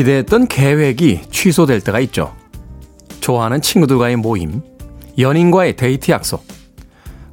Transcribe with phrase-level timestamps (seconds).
[0.00, 2.34] 기대했던 계획이 취소될 때가 있죠.
[3.20, 4.62] 좋아하는 친구들과의 모임,
[5.18, 6.42] 연인과의 데이트 약속,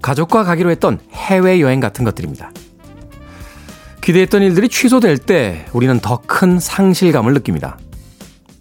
[0.02, 2.52] 가족과 가기로 했던 해외여행 같은 것들입니다.
[4.02, 7.78] 기대했던 일들이 취소될 때 우리는 더 큰 상실감을 느낍니다.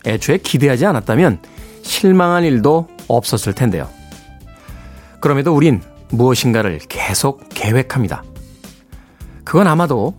[0.06, 1.40] 애초에 기대하지 않았다면
[1.82, 3.88] 실망한 일도 없었을 텐데요.
[5.18, 8.22] 그럼에도 우린 무엇인가를 계속 계획합니다.
[9.42, 10.16] 그건 아마도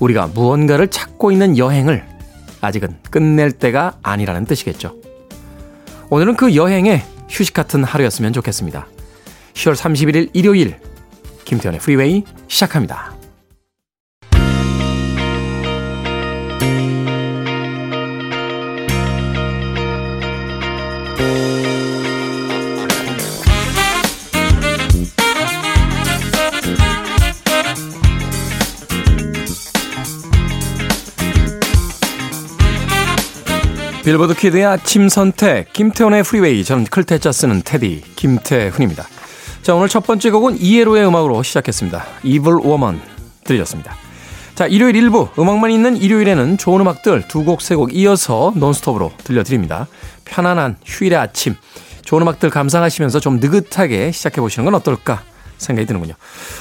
[0.00, 2.17] 우리가 무언가를 찾고 있는 여행을
[2.60, 4.96] 아직은 끝낼 때가 아니라는 뜻이겠죠.
[6.10, 8.86] 오늘은 그 여행에 휴식 같은 하루였으면 좋겠습니다.
[9.54, 10.78] 10월 31일 일요일
[11.44, 13.17] 김태현의 프리웨이 시작합니다.
[34.08, 36.64] 빌보드 키드의 아침 선택, 김태훈의 프리웨이.
[36.64, 39.06] 저는 클테짜 쓰는 테디, 김태훈입니다.
[39.60, 42.06] 자, 오늘 첫 번째 곡은 이에로의 음악으로 시작했습니다.
[42.22, 42.56] Evil
[43.44, 43.94] 들으셨습니다.
[44.54, 49.88] 자, 일요일 일부 음악만 있는 일요일에는 좋은 음악들 두 곡, 세 곡 이어서 논스톱으로 들려드립니다.
[50.24, 51.54] 편안한 휴일의 아침,
[52.00, 55.22] 좋은 음악들 감상하시면서 좀 느긋하게 시작해보시는 건 어떨까
[55.58, 56.14] 생각이 드는군요.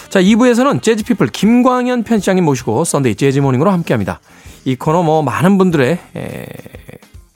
[0.09, 4.19] 자, 2부에서는 재즈피플 김광현 편집장님 모시고 Sunday 재즈 Morning으로 함께합니다.
[4.65, 6.45] 이 코너 뭐 많은 분들의 에,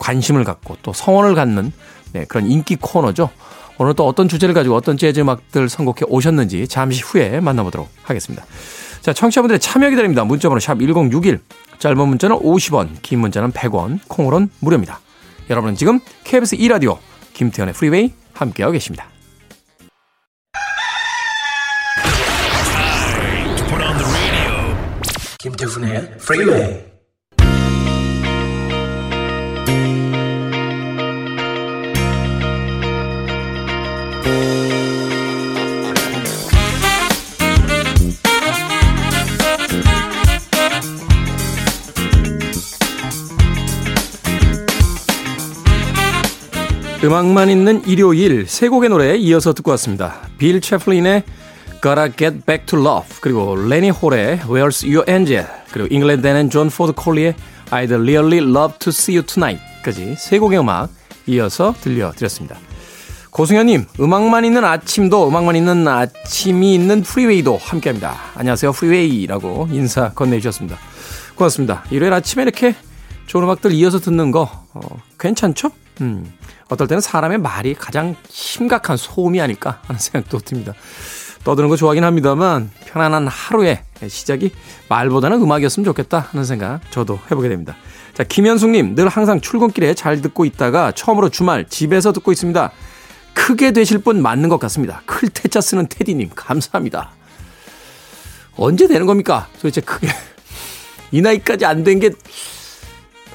[0.02, 1.72] 관심을 갖고 또 성원을 갖는
[2.14, 3.30] 네, 그런 인기 코너죠.
[3.78, 8.46] 오늘 또 어떤 주제를 가지고 어떤 재즈 음악들 선곡해 오셨는지 잠시 후에 만나보도록 하겠습니다.
[9.02, 10.24] 자, 청취자분들의 참여 기다립니다.
[10.24, 11.40] 문자번호 샵 1061,
[11.80, 15.00] 짧은 문자는 50원, 긴 문자는 100원, 콩으로는 무료입니다.
[15.50, 16.98] 여러분은 지금 KBS 2라디오
[17.34, 19.08] 김태훈의 프리웨이 함께하고 계십니다.
[25.40, 26.91] 김태훈의 프리웨이
[47.04, 50.18] 음악만 있는 일요일 세 곡의 노래 이어서 듣고 왔습니다.
[50.38, 51.24] 빌 채플린의
[51.82, 56.52] Gotta Get Back to Love 그리고 레니 홀의 Where's Your Angel 그리고 잉글랜드 댄 and
[56.52, 57.34] 존 포드 콜리의
[57.72, 60.90] I'd Really Love to See You Tonight까지 세 곡의 음악
[61.26, 62.58] 이어서 들려드렸습니다.
[63.32, 68.16] 고승현님, 음악만 있는 아침도 음악만 있는 아침이 있는 프리웨이도 함께 합니다.
[68.36, 70.78] 안녕하세요, 프리웨이라고 인사 건네주셨습니다.
[71.34, 71.84] 고맙습니다.
[71.90, 72.76] 일요일 아침에 이렇게
[73.26, 74.82] 좋은 음악들 이어서 듣는 거 어,
[75.18, 75.72] 괜찮죠?
[76.02, 76.32] 음,
[76.72, 80.74] 어떨 때는 사람의 말이 가장 심각한 소음이 아닐까 하는 생각도 듭니다.
[81.44, 84.52] 떠드는 거 좋아하긴 합니다만 편안한 하루의 시작이
[84.88, 87.76] 말보다는 음악이었으면 좋겠다 하는 생각 저도 해보게 됩니다.
[88.14, 92.72] 자, 김현숙님, 늘 항상 출근길에 잘 듣고 있다가 처음으로 주말 집에서 듣고 있습니다.
[93.34, 95.02] 크게 되실 분 맞는 것 같습니다.
[95.06, 97.12] 클테자 쓰는 테디님, 감사합니다.
[98.56, 99.48] 언제 되는 겁니까?
[99.56, 100.08] 도대체 크게.
[101.12, 102.12] 이 나이까지 안 된 게,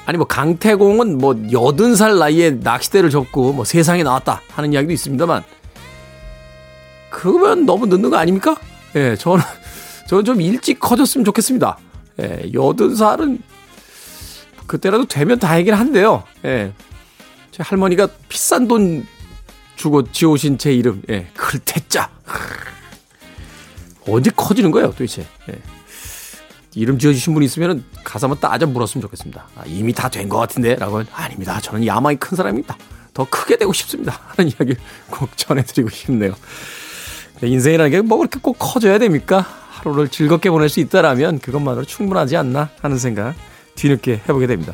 [0.07, 5.43] 아니 뭐 강태공은 뭐 여든 살 나이에 낚시대를 접고 뭐 세상에 나왔다 하는 이야기도 있습니다만
[7.09, 8.55] 그러면 너무 늦는 거 아닙니까?
[8.95, 9.43] 예, 저는
[10.07, 11.77] 저는 좀 일찍 커졌으면 좋겠습니다.
[12.21, 13.41] 예, 여든 살은
[14.65, 16.23] 그때라도 되면 다행이긴 한데요.
[16.45, 16.71] 예.
[17.51, 19.05] 제 할머니가 비싼 돈
[19.75, 22.09] 주고 지어오신 제 이름, 예, 글태자.
[24.07, 25.27] 언제 커지는 거예요, 도대체?
[25.49, 25.76] 예.
[26.77, 29.47] 이름 지어주신 분이 있으면 한번 따져 물었으면 좋겠습니다.
[29.55, 30.75] 아, 이미 다 된 것 같은데?
[30.75, 31.59] 라고 아닙니다.
[31.59, 32.77] 저는 야망이 큰 사람입니다.
[33.15, 34.19] 더 크게 되고 싶습니다.
[34.37, 34.75] 하는 이야기
[35.09, 36.33] 꼭 전해드리고 싶네요.
[37.41, 39.43] 인생이라는 게 뭐 그렇게 꼭 커져야 됩니까?
[39.71, 43.33] 하루를 즐겁게 보낼 수 있다라면 그것만으로 충분하지 않나 하는 생각
[43.75, 44.73] 뒤늦게 해보게 됩니다.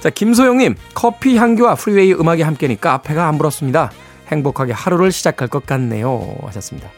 [0.00, 3.90] 자, 김소영님, 커피 향기와 프리웨이 음악이 함께니까 카페가 안 부럽습니다.
[4.28, 6.36] 행복하게 하루를 시작할 것 같네요.
[6.46, 6.88] 하셨습니다.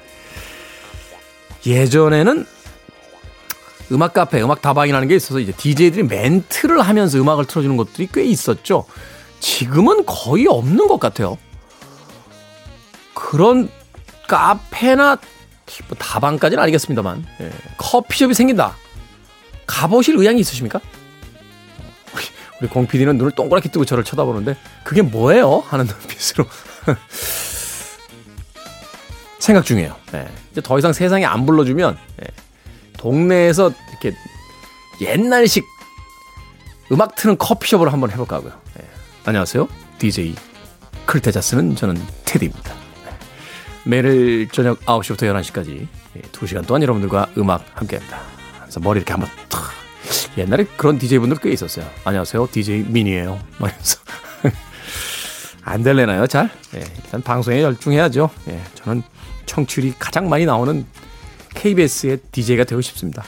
[1.66, 2.46] 예전에는
[3.90, 8.84] 음악 카페, 음악 다방이라는 게 있어서 이제 DJ들이 멘트를 하면서 음악을 틀어주는 것들이 꽤 있었죠.
[9.40, 11.36] 지금은 거의 없는 것 같아요.
[13.14, 13.68] 그런
[14.28, 15.18] 카페나
[15.88, 17.50] 뭐 다방까지는 아니겠습니다만 예.
[17.76, 18.76] 커피숍이 생긴다.
[19.66, 20.80] 가보실 의향이 있으십니까?
[22.60, 25.58] 우리 공 PD는 눈을 동그랗게 뜨고 저를 쳐다보는데 그게 뭐예요?
[25.66, 26.46] 하는 눈빛으로
[29.38, 29.96] 생각 중이에요.
[30.14, 30.28] 예.
[30.52, 32.26] 이제 더 이상 세상에 안 불러주면 예.
[33.02, 34.16] 동네에서 이렇게
[35.00, 35.66] 옛날식
[36.92, 38.52] 음악 트는 커피숍을 한번 해볼까 하고요.
[38.78, 38.88] 예.
[39.24, 39.66] 안녕하세요.
[39.98, 40.36] DJ
[41.06, 42.72] 클테자스는 저는 테디입니다.
[42.72, 43.88] 예.
[43.90, 45.88] 매일 저녁 9시부터 11시까지
[46.30, 48.20] 2시간 예, 동안 여러분들과 음악 함께 합니다.
[48.60, 49.60] 그래서 머리 이렇게 한번 탁
[50.38, 51.84] 옛날에 그런 DJ분들 꽤 있었어요.
[52.04, 52.48] 안녕하세요.
[52.52, 53.40] DJ 민이에요.
[53.58, 53.98] 말면서.
[55.64, 56.50] 안 될래나요, 잘?
[56.76, 58.30] 예, 일단 방송에 열중해야죠.
[58.48, 59.02] 예, 저는
[59.46, 60.86] 청취율이 가장 많이 나오는
[61.54, 63.22] KBS의 DJ가 되고 싶습니다.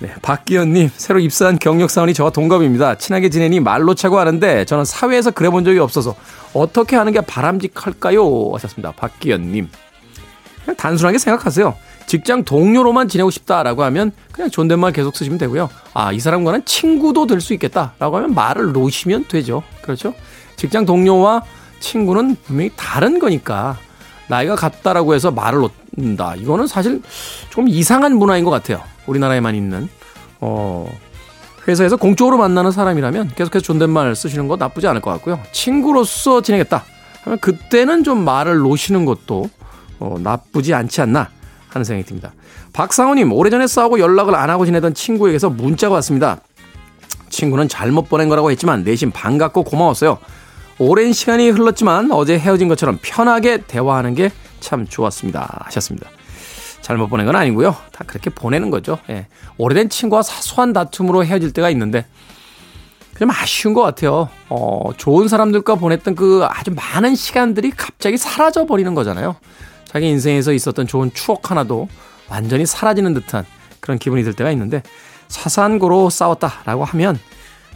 [0.00, 2.96] 네, 박기현님, 새로 입사한 경력사원이 저와 동갑입니다.
[2.96, 6.16] 친하게 지내니 말로 차고 하는데 저는 사회에서 그래 본 적이 없어서
[6.54, 8.50] 어떻게 하는 게 바람직할까요?
[8.54, 8.92] 하셨습니다.
[8.92, 9.68] 박기현님.
[10.64, 11.76] 그냥 단순하게 생각하세요.
[12.06, 15.70] 직장 동료로만 지내고 싶다라고 하면 그냥 존댓말 계속 쓰시면 되고요.
[15.94, 19.62] 아, 이 사람과는 친구도 될 수 있겠다라고 하면 말을 놓으시면 되죠.
[19.82, 20.14] 그렇죠?
[20.56, 21.42] 직장 동료와
[21.80, 23.78] 친구는 분명히 다른 거니까
[24.32, 26.36] 나이가 같다라고 해서 말을 놓는다.
[26.36, 27.02] 이거는 사실
[27.50, 28.80] 좀 이상한 문화인 것 같아요.
[29.06, 29.90] 우리나라에만 있는.
[30.40, 30.90] 어,
[31.68, 35.38] 회사에서 공적으로 만나는 사람이라면 계속해서 존댓말 쓰시는 거 나쁘지 않을 것 같고요.
[35.52, 36.82] 친구로서 지내겠다.
[37.24, 39.50] 하면 그때는 좀 말을 놓으시는 것도
[40.00, 41.28] 어, 나쁘지 않지 않나
[41.68, 42.32] 하는 생각이 듭니다.
[42.72, 46.40] 박상호님, 오래전에 싸우고 연락을 안 하고 지내던 친구에게서 문자가 왔습니다.
[47.28, 50.18] 친구는 잘못 보낸 거라고 했지만 내심 반갑고 고마웠어요.
[50.84, 54.30] 오랜 시간이 흘렀지만 어제 헤어진 것처럼 편하게 대화하는 게
[54.62, 55.64] 참 좋았습니다.
[55.66, 56.08] 하셨습니다.
[56.80, 57.76] 잘못 보낸 건 아니고요.
[57.92, 58.98] 다 그렇게 보내는 거죠.
[59.10, 59.26] 예.
[59.58, 62.06] 오래된 친구와 사소한 다툼으로 헤어질 때가 있는데
[63.18, 64.30] 좀 아쉬운 것 같아요.
[64.48, 69.36] 어, 좋은 사람들과 보냈던 그 아주 많은 시간들이 갑자기 사라져 버리는 거잖아요.
[69.84, 71.88] 자기 인생에서 있었던 좋은 추억 하나도
[72.28, 73.44] 완전히 사라지는 듯한
[73.80, 74.82] 그런 기분이 들 때가 있는데
[75.78, 77.18] 거로 싸웠다라고 하면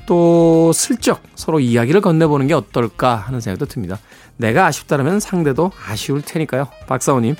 [0.07, 3.99] 또 슬쩍 서로 이야기를 건네보는 게 어떨까 하는 생각도 듭니다.
[4.37, 6.69] 내가 아쉽다면 상대도 아쉬울 테니까요.
[6.87, 7.37] 박사오님,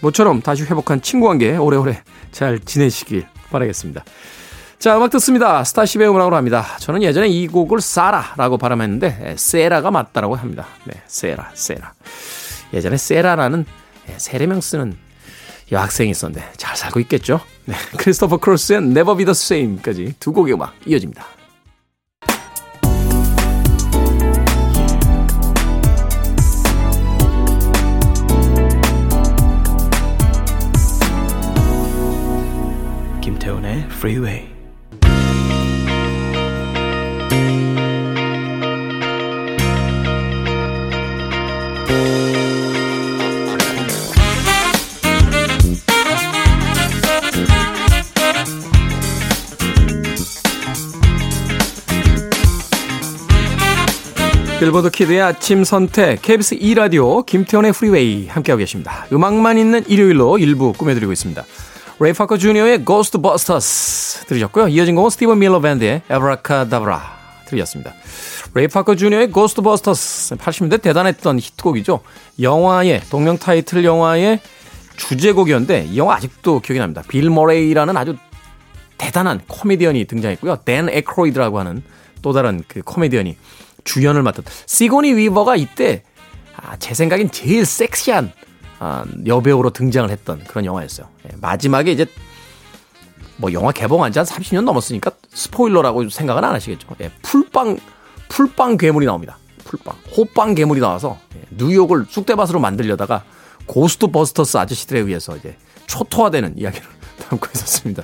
[0.00, 2.02] 모처럼 다시 회복한 친구 관계 오래오래
[2.32, 4.04] 잘 지내시길 바라겠습니다.
[4.78, 5.64] 자, 음악 듣습니다.
[5.64, 6.64] 스타쉽의 음악으로 합니다.
[6.80, 10.66] 저는 예전에 이 곡을 사라라고 발음했는데 세라가 맞다라고 합니다.
[10.84, 11.94] 네, 세라, 세라.
[12.74, 13.64] 예전에 세라라는
[14.18, 14.96] 세례명 쓰는
[15.72, 17.40] 여학생이 있었는데 잘 살고 있겠죠?
[17.64, 21.35] 네, 크리스토퍼 크로스의 Never Be The Same까지 두 곡의 음악 이어집니다.
[33.26, 34.46] 김태훈의 Freeway.
[54.60, 59.04] 빌보드 키드의 아침 선택 KBS 2 라디오 김태훈의 프리웨이 함께하고 계십니다.
[59.12, 61.44] 음악만 있는 일요일로 일부 꾸며드리고 있습니다.
[61.98, 64.68] 레이 파커 주니어의 Ghostbusters 들으셨고요.
[64.68, 66.98] 이어진 곡은 스티븐 밀러 밴드의 Abracadabra
[67.46, 67.94] 들으셨습니다.
[68.54, 72.00] 레이 파커 주니어의 Ghostbusters 80년대 대단했던 히트곡이죠.
[72.40, 74.40] 영화의 동명 타이틀 영화의
[74.98, 77.02] 주제곡이었는데 이 영화 아직도 기억이 납니다.
[77.08, 78.16] 빌 머레이라는 아주
[78.98, 80.56] 대단한 코미디언이 등장했고요.
[80.66, 81.82] 댄 에크로이드라고 하는
[82.20, 83.36] 또 다른 그 코미디언이
[83.84, 86.02] 주연을 맡은 시고니 위버가 이때
[86.56, 88.45] 아, 제 생각엔 제일 섹시한 아,
[89.26, 91.08] 여배우로 등장을 했던 그런 영화였어요.
[91.30, 92.06] 예, 마지막에 이제
[93.38, 96.88] 뭐 영화 개봉한 지 한 30년 넘었으니까 스포일러라고 생각은 안 하시겠죠.
[97.00, 97.78] 예, 풀빵
[98.28, 99.38] 풀빵 괴물이 나옵니다.
[99.64, 103.24] 풀빵 호빵 괴물이 나와서 예, 뉴욕을 쑥대밭으로 만들려다가
[103.66, 105.56] Ghostbusters 아저씨들에 의해서 이제
[105.86, 106.86] 초토화되는 이야기를
[107.28, 108.02] 담고 있었습니다.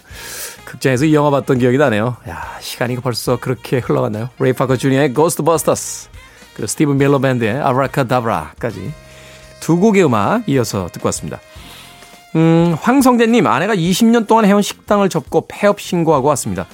[0.64, 2.16] 극장에서 이 영화 봤던 기억이 나네요.
[2.28, 4.30] 야, 시간이 벌써 그렇게 흘러갔나요?
[4.38, 6.08] 레이 파커 주니어의 Ghostbusters
[6.54, 8.92] 그리고 스티븐 밀러 밴드의 아브라카다브라까지
[9.62, 11.38] 두 곡의 음악 이어서 듣고 왔습니다.
[12.34, 16.66] 음, 황성재님, 아내가 20년 동안 해온 식당을 접고 폐업 신고하고 왔습니다.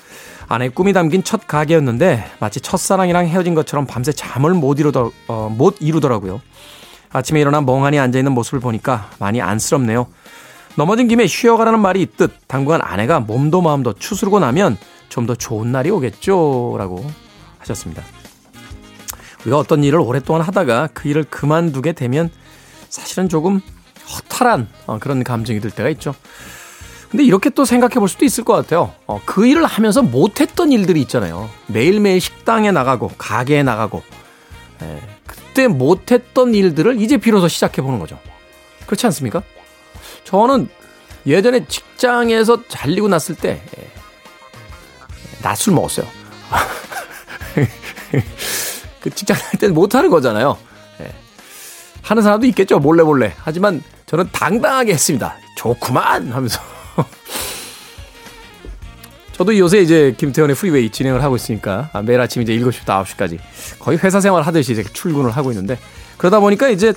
[0.49, 5.76] 아내의 꿈이 담긴 첫 가게였는데 마치 첫사랑이랑 헤어진 것처럼 밤새 잠을 못, 이루더, 어, 못
[5.80, 6.40] 이루더라고요.
[7.11, 10.07] 아침에 일어나 멍하니 앉아있는 모습을 보니까 많이 안쓰럽네요.
[10.76, 14.78] 넘어진 김에 쉬어가라는 말이 있듯 당분간 아내가 몸도 마음도 추스르고 나면
[15.11, 16.76] 좀 더 좋은 날이 오겠죠.
[16.78, 17.04] 라고
[17.59, 18.02] 하셨습니다.
[19.42, 22.30] 우리가 어떤 일을 오랫동안 하다가 그 일을 그만두게 되면
[22.88, 23.61] 사실은 조금
[24.11, 26.14] 허탈한 어, 그런 감정이 들 때가 있죠.
[27.11, 28.95] 근데 이렇게 또 생각해 볼 수도 있을 것 같아요.
[29.07, 31.49] 어, 그 일을 하면서 못했던 일들이 있잖아요.
[31.66, 34.02] 매일매일 식당에 나가고, 가게에 나가고,
[34.83, 38.18] 에, 그때 못했던 일들을 이제 비로소 시작해 보는 거죠.
[38.87, 39.42] 그렇지 않습니까?
[40.25, 40.68] 저는
[41.26, 43.90] 예전에 직장에서 잘리고 났을 때 예,
[45.42, 46.07] 낮술 먹었어요.
[49.00, 50.59] 그 직장 다닐 때는 못하는 거잖아요.
[51.98, 52.02] 예.
[52.02, 52.78] 하는 사람도 있겠죠.
[52.78, 53.32] 몰래 몰래.
[53.38, 55.36] 하지만 저는 당당하게 했습니다.
[55.56, 56.60] 좋구만 하면서.
[59.32, 63.38] 저도 요새 이제 김태현의 프리웨이 진행을 하고 있으니까 아, 매일 아침 이제 7시부터 9시까지
[63.78, 65.78] 거의 회사 생활 하듯이 이제 출근을 하고 있는데
[66.16, 66.92] 그러다 보니까 이제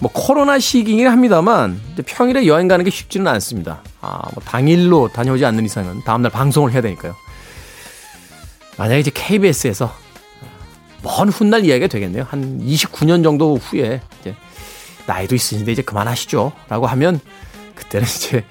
[0.00, 3.82] 뭐 코로나 시기긴 합니다만 평일에 여행 가는 게 쉽지는 않습니다.
[4.00, 7.14] 아, 뭐 당일로 다녀오지 않는 이상은 다음날 방송을 해야 되니까요.
[8.78, 9.94] 만약에 이제 KBS에서
[11.04, 12.26] 먼 훗날 이야기가 되겠네요.
[12.28, 14.34] 한 29년 정도 후에 이제
[15.06, 16.52] 나이도 있으신데 이제 그만하시죠.
[16.68, 17.20] 라고 하면
[17.74, 18.44] 그때는 이제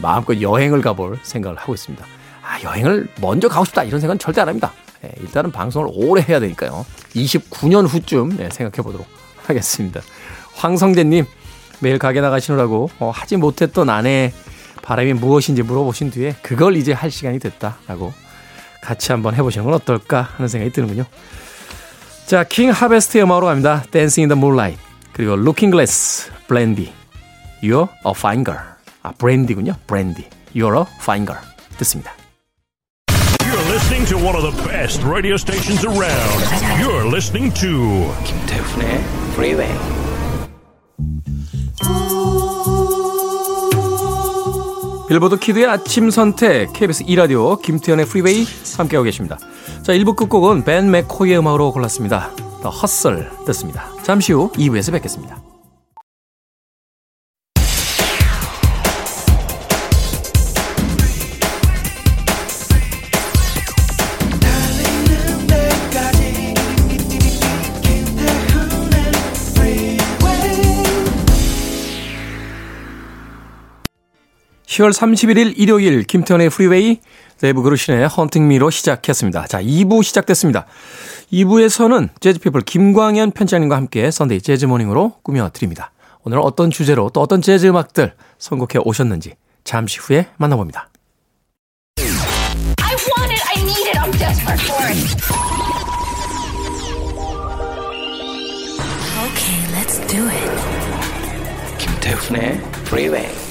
[0.00, 2.06] 마음껏 여행을 가볼 생각을 하고 있습니다.
[2.42, 3.82] 아, 여행을 먼저 가고 싶다.
[3.82, 4.72] 이런 생각은 절대 안 합니다.
[5.04, 6.86] 예, 일단은 방송을 오래 해야 되니까요.
[7.14, 9.06] 29년 후쯤 예, 생각해 보도록
[9.44, 10.00] 하겠습니다.
[10.54, 11.26] 황성재님,
[11.80, 14.32] 매일 가게 나가시느라고 어, 하지 못했던 아내의
[14.82, 18.12] 바람이 무엇인지 물어보신 뒤에 그걸 이제 할 시간이 됐다라고
[18.80, 21.04] 같이 한번 해보시는 건 어떨까 하는 생각이 드는군요.
[22.25, 23.83] 자, 킹 하베스트의 음악으로 갑니다.
[23.91, 24.81] Dancing in the Moonlight.
[25.13, 26.93] 그리고 Looking Glass, Brandy.
[27.61, 28.61] You're a fine girl.
[29.03, 29.75] 아, 브랜디군요.
[29.87, 30.27] 브랜디.
[30.55, 31.41] You're a fine girl.
[31.77, 32.13] 듣습니다.
[33.41, 36.39] You're listening to one of the best radio stations around.
[36.79, 39.71] You're listening to 김태훈의 Freeway.
[45.08, 48.44] 빌보드 Kid의 아침 선택 KBS 2라디오 김태훈의 Freeway
[48.76, 49.38] 함께하고 계십니다.
[49.82, 52.32] 자 1부 끝곡은 밴 맥코이의 음악으로 골랐습니다.
[52.60, 53.88] The Hustle 듣습니다.
[54.02, 55.55] 잠시 후 2부에서 뵙겠습니다.
[74.76, 77.00] 10월 31일 일요일 김태훈의 Freeway
[77.38, 79.46] 데이브 그루신의 Haunting Me로 시작했습니다.
[79.46, 80.66] 자 2부 시작됐습니다.
[81.32, 85.92] 2부에서는 재즈피플 김광현 편집장님과 함께 Sunday 재즈 Morning으로 꾸며드립니다.
[86.24, 90.90] 오늘은 어떤 주제로 또 어떤 재즈 음악들 선곡해 오셨는지 잠시 후에 만나봅니다.
[91.98, 93.42] I want it.
[93.48, 93.98] I need it.
[93.98, 94.96] I'm desperate for it.
[99.24, 100.50] Okay, let's do it.
[101.78, 103.45] 김태훈의 프리웨이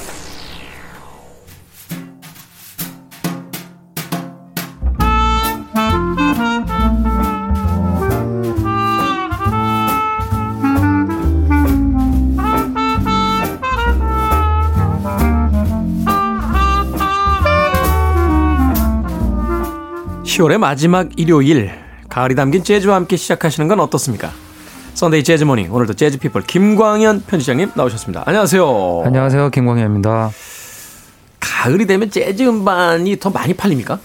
[20.36, 21.70] 10월의 마지막 일요일
[22.10, 24.30] 가을이 담긴 재즈와 함께 시작하시는 건 어떻습니까?
[24.92, 28.22] Sunday 재즈 Morning 오늘도 재즈 피플 김광현 편집장님 나오셨습니다.
[28.26, 29.02] 안녕하세요.
[29.06, 29.48] 안녕하세요.
[29.50, 30.30] 김광현입니다.
[31.40, 33.98] 가을이 되면 재즈 음반이 더 많이 팔립니까?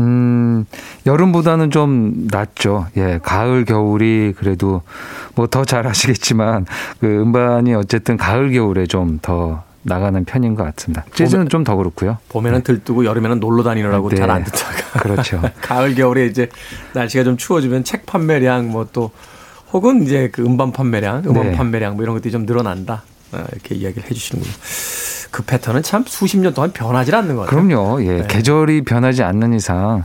[0.00, 0.66] 음,
[1.06, 2.86] 여름보다는 좀 낫죠.
[2.96, 4.82] 예, 가을, 겨울이 그래도
[5.36, 6.66] 뭐 더 잘 아시겠지만
[7.00, 11.04] 그 음반이 어쨌든 가을, 겨울에 좀 더 나가는 편인 것 같습니다.
[11.14, 12.18] 재즈는 좀 더 그렇고요.
[12.28, 14.16] 봄에는 들뜨고 여름에는 놀러 다니느라고 네.
[14.16, 15.40] 잘안 듣다가 그렇죠.
[15.62, 16.48] 가을 겨울에 이제
[16.94, 19.10] 날씨가 좀 추워지면 책 판매량 뭐 또
[19.72, 21.56] 혹은 이제 그 음반 판매량, 음원 네.
[21.56, 23.02] 판매량 뭐 이런 것들이 좀 늘어난다.
[23.32, 24.52] 어, 이렇게 이야기를 해 주시는군요.
[25.30, 27.66] 그 패턴은 참 수십 년 동안 변하지 않는 것 같아요.
[27.66, 28.02] 그럼요.
[28.02, 28.22] 예.
[28.22, 28.26] 네.
[28.26, 30.02] 계절이 변하지 않는 이상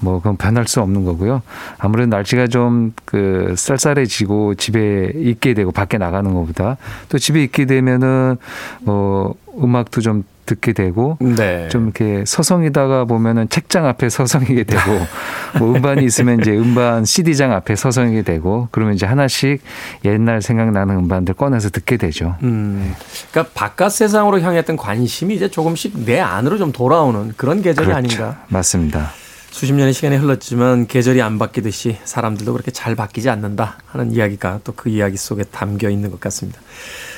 [0.00, 1.40] 뭐 그건 변할 수 없는 거고요.
[1.78, 6.76] 아무래도 날씨가 좀 그 쌀쌀해지고 집에 있게 되고 밖에 나가는 것보다
[7.08, 8.36] 또 집에 있게 되면은
[8.80, 11.68] 뭐 음악도 좀 듣게 되고 네.
[11.68, 14.80] 좀 이렇게 서성이다가 보면은 책장 앞에 서성이게 되고
[15.58, 19.62] 뭐 음반이 있으면 이제 음반 CD장 앞에 서성이게 되고 그러면 이제 하나씩
[20.04, 22.36] 옛날 생각나는 음반들 꺼내서 듣게 되죠.
[22.42, 22.94] 음,
[23.30, 27.96] 그러니까 바깥 세상으로 향했던 관심이 이제 조금씩 내 안으로 좀 돌아오는 그런 계절이 그렇죠.
[27.98, 28.44] 아닌가.
[28.48, 29.10] 맞습니다.
[29.56, 34.74] 수십 년의 시간이 흘렀지만 계절이 안 바뀌듯이 사람들도 그렇게 잘 바뀌지 않는다 하는 이야기가 또
[34.76, 36.60] 그 이야기 속에 담겨 있는 것 같습니다.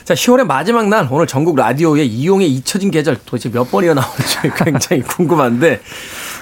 [0.04, 5.02] 자, 10월의 마지막 날 오늘 전국 라디오에 이용의 잊혀진 계절 도대체 몇 번이나 나올지 굉장히
[5.02, 5.80] 궁금한데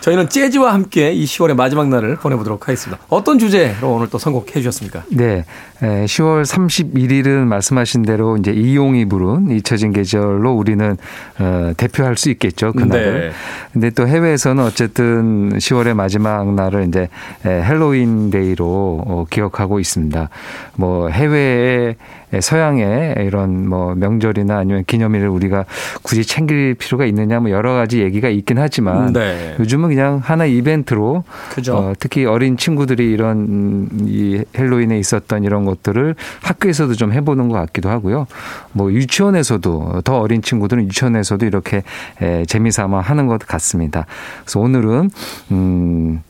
[0.06, 3.02] 저희는 재즈와 함께 이 10월의 마지막 날을 보내보도록 하겠습니다.
[3.08, 5.02] 어떤 주제로 오늘 또 선곡해 주셨습니까?
[5.10, 5.44] 네.
[5.82, 10.96] 에, 10월 31일은 말씀하신 대로 이제 이용이 부른 잊혀진 계절로 우리는
[11.40, 12.72] 어, 대표할 수 있겠죠.
[12.72, 13.20] 그날을.
[13.20, 13.30] 네.
[13.72, 17.08] 근데 또 해외에서는 어쨌든 10월의 마지막 날을 이제
[17.44, 20.28] 에, 헬로윈 데이로 어, 기억하고 있습니다.
[20.76, 21.96] 뭐 해외에
[22.40, 25.64] 서양의 이런 뭐 명절이나 아니면 기념일을 우리가
[26.02, 29.54] 굳이 챙길 필요가 있느냐 뭐 여러 가지 얘기가 있긴 하지만 네.
[29.60, 31.24] 요즘은 그냥 하나 이벤트로
[31.54, 31.74] 그죠.
[31.74, 37.54] 어, 특히 어린 친구들이 이런 음, 이 헬로윈에 있었던 이런 것들을 학교에서도 좀 해보는 것
[37.54, 38.26] 같기도 하고요.
[38.72, 41.82] 뭐 유치원에서도 더 어린 친구들은 유치원에서도 이렇게
[42.20, 44.04] 에, 재미삼아 하는 것 같습니다.
[44.42, 45.10] 그래서 오늘은
[45.52, 46.22] 음.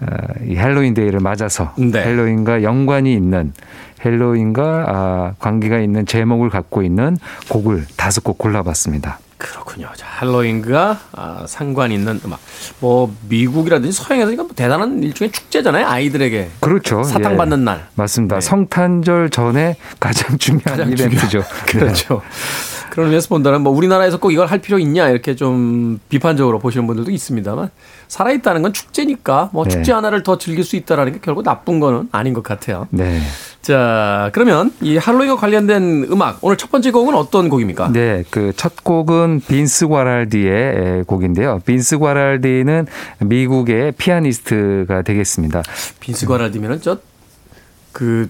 [0.00, 0.06] 어,
[0.46, 2.02] 이 헬로윈 데이를 맞아서 네.
[2.02, 3.52] 헬로윈과 연관이 있는
[4.02, 7.18] 헬로윈과 아, 관계가 있는 제목을 갖고 있는
[7.50, 9.18] 곡을 다섯 곡 골라봤습니다.
[9.40, 9.88] 그렇군요.
[9.96, 12.38] 자, 할로윈과 아, 상관 있는 음악.
[12.78, 15.86] 뭐 미국이라든지 서양에서 이건 뭐 대단한 일종의 축제잖아요.
[15.86, 17.02] 아이들에게 그렇죠.
[17.02, 17.36] 사탕 예.
[17.38, 17.88] 받는 날.
[17.94, 18.36] 맞습니다.
[18.36, 18.40] 네.
[18.42, 21.42] 성탄절 전에 가장 중요한 가장 이벤트죠.
[21.66, 22.20] 그렇죠.
[22.90, 27.10] 그런 의미에서 본다면 뭐 우리나라에서 꼭 이걸 할 필요 있냐 이렇게 좀 비판적으로 보시는 분들도
[27.10, 27.70] 있습니다만
[28.08, 29.70] 살아있다는 건 축제니까 뭐 네.
[29.70, 32.86] 축제 하나를 더 즐길 수 있다라는 게 결국 나쁜 거는 아닌 것 같아요.
[32.90, 33.20] 네.
[33.62, 37.92] 자 그러면 이 할로윈과 관련된 음악 오늘 첫 번째 곡은 어떤 곡입니까?
[37.92, 41.60] 네, 그 첫 곡은 빈스 과랄디의 곡인데요.
[41.64, 42.86] 빈스 과랄디는
[43.20, 45.62] 미국의 피아니스트가 되겠습니다.
[46.00, 48.28] 빈스 과랄디면은 저그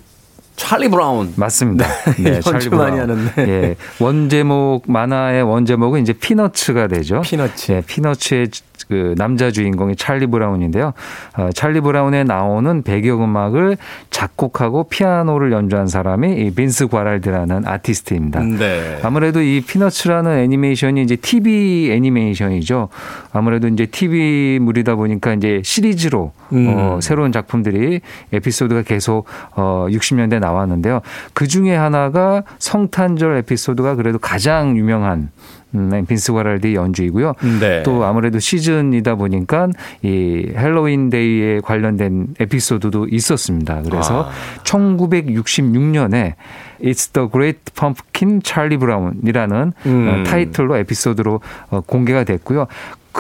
[0.60, 1.86] 찰리 브라운 맞습니다.
[2.22, 3.00] 네, 연주 많이 브라운.
[3.00, 3.48] 하는데.
[3.48, 7.22] 예, 원제목 만화의 원제목은 이제 Peanuts가 되죠.
[7.22, 7.72] Peanuts.
[7.72, 8.48] 예, Peanuts의
[8.88, 10.92] 그 남자 주인공이 찰리 브라운인데요.
[11.36, 13.76] 어, 찰리 브라운에 나오는 배경 음악을
[14.10, 18.40] 작곡하고 피아노를 연주한 사람이 이 빈스 과랄디라는 아티스트입니다.
[18.40, 18.98] 네.
[19.02, 22.88] 아무래도 이 Peanuts라는 애니메이션이 이제 TV 애니메이션이죠.
[23.32, 26.66] 아무래도 이제 TV물이다 보니까 이제 시리즈로 음.
[26.68, 28.00] 어, 새로운 작품들이
[28.32, 31.00] 에피소드가 계속 어, 60년대 나 왔는데요.
[31.34, 35.30] 그 중에 하나가 성탄절 에피소드가 그래도 가장 유명한
[35.74, 37.34] 음, 빈스 과랄디 연주이고요.
[37.60, 37.82] 네.
[37.82, 39.68] 또 아무래도 시즌이다 보니까
[40.02, 43.82] 이 헬로윈 데이에 관련된 에피소드도 있었습니다.
[43.82, 44.62] 그래서 아.
[44.64, 46.34] 1966년에
[46.82, 50.08] It's the Great Pumpkin Charlie Brown이라는 음.
[50.08, 51.40] 어, 타이틀로 에피소드로
[51.70, 52.66] 어, 공개가 됐고요.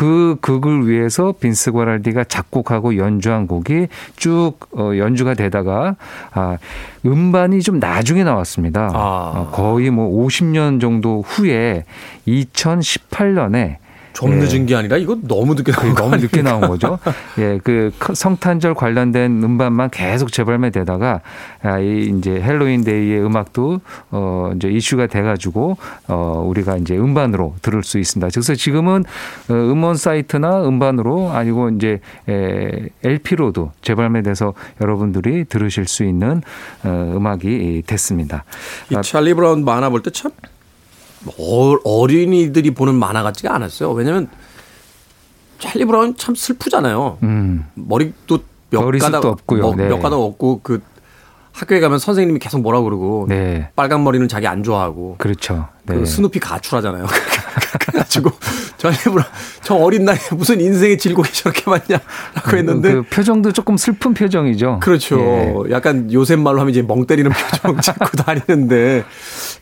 [0.00, 5.96] 그 극을 위해서 빈스 과랄디가 작곡하고 연주한 곡이 쭉 어, 연주가 되다가
[6.32, 6.56] 아,
[7.04, 8.88] 음반이 좀 나중에 나왔습니다.
[8.94, 9.32] 아.
[9.36, 11.84] 어, 거의 뭐 50년 정도 후에
[12.26, 13.76] 2018년에
[14.20, 14.36] 좀 예.
[14.36, 16.42] 늦은 게 아니라 이거 너무 늦게 나온 거 너무 늦게?
[16.42, 16.98] 나온 거죠.
[17.38, 21.22] 예, 그 성탄절 관련된 음반만 계속 재발매되다가
[21.62, 27.82] 아, 이 이제 헬로윈 데이의 음악도 어 이제 이슈가 돼가지고 어 우리가 이제 음반으로 들을
[27.82, 28.28] 수 있습니다.
[28.30, 29.04] 그래서 지금은
[29.48, 36.42] 어, 음원 사이트나 음반으로 아니고 이제 에, LP로도 재발매돼서 여러분들이 들으실 수 있는
[36.84, 38.44] 어, 음악이 됐습니다.
[38.90, 40.30] 이 찰리 브라운 만화 볼 때 참
[41.84, 43.92] 어린이들이 보는 만화 같지가 않았어요.
[43.92, 44.28] 왜냐면
[45.58, 47.18] 찰리 브라운 참 슬프잖아요.
[47.22, 48.38] 음, 머리도
[48.70, 49.62] 몇 가닥 없고요.
[49.62, 49.88] 뭐, 네.
[49.88, 50.80] 몇 가닥 없고 그
[51.52, 55.68] 학교에 가면 선생님이 계속 뭐라 그러고 네, 빨간 머리는 자기 안 좋아하고 그렇죠.
[55.84, 55.96] 네.
[55.96, 57.06] 그 스누피 가출하잖아요.
[57.80, 58.30] 그래가지고
[58.78, 59.24] 찰리 브라운
[59.62, 64.80] 저 어린 나이에 무슨 인생의 질곡이 저렇게 많냐라고 했는데 그 표정도 조금 슬픈 표정이죠.
[64.80, 65.18] 그렇죠.
[65.18, 65.54] 예.
[65.70, 69.04] 약간 요새 말로 하면 이제 멍 때리는 표정 짓고 다니는데.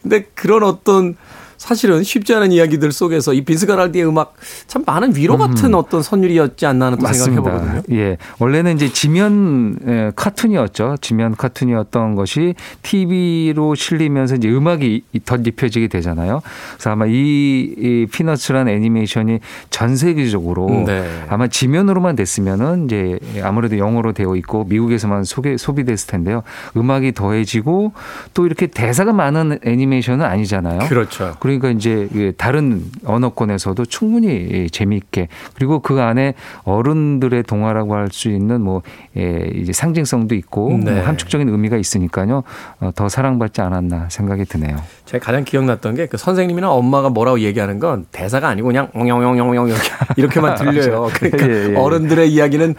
[0.02, 1.16] 근데 그런 어떤
[1.58, 4.34] 사실은 쉽지 않은 이야기들 속에서 이 빈스 가랄디의 음악
[4.68, 7.82] 참 많은 위로 같은 어떤 선율이었지 않나 하는 또 생각을 해보거든요.
[7.98, 8.16] 예.
[8.38, 10.96] 원래는 이제 지면 예, 카툰이었죠.
[11.00, 16.40] 지면 카툰이었던 것이 TV로 실리면서 이제 음악이 덧입혀지게 되잖아요.
[16.74, 19.40] 그래서 아마 이, 이 피너츠라는 애니메이션이
[19.70, 21.04] 전 세계적으로 네.
[21.28, 26.44] 아마 지면으로만 됐으면은 이제 아무래도 영어로 되어 있고 미국에서만 소개, 소비됐을 텐데요.
[26.76, 27.92] 음악이 더해지고
[28.32, 30.88] 또 이렇게 대사가 많은 애니메이션은 아니잖아요.
[30.88, 31.34] 그렇죠.
[31.56, 36.34] 그러니까 이제 그 다른 언어권에서도 충분히 재미있게 그리고 그 안에
[36.64, 38.82] 어른들의 동화라고 할 수 있는 뭐
[39.16, 40.92] 예, 이제 상징성도 있고 네.
[40.92, 42.42] 뭐 함축적인 의미가 있으니까요
[42.80, 44.76] 어, 더 사랑받지 않았나 생각이 드네요.
[45.04, 49.90] 제가 가장 기억났던 게 그 선생님이나 엄마가 뭐라고 얘기하는 건 대사가 아니고 그냥 엉영영영영 이렇게
[50.16, 51.08] 이렇게만 들려요.
[51.14, 51.76] 그러니까 예, 예.
[51.76, 52.74] 어른들의 이야기는